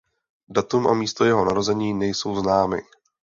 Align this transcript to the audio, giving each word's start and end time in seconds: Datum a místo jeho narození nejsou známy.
Datum 0.49 0.85
a 0.87 0.93
místo 0.93 1.25
jeho 1.25 1.45
narození 1.45 1.93
nejsou 1.93 2.35
známy. 2.35 2.81